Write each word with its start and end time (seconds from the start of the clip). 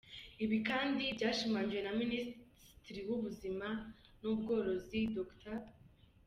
Ibi 0.43 0.57
kandi 0.69 1.03
byashimangiwe 1.17 1.81
na 1.83 1.93
Minisitiri 2.01 2.99
w’Ubuhinzi 3.07 3.49
n’Ubworozi, 4.21 4.99
Dr. 5.15 5.55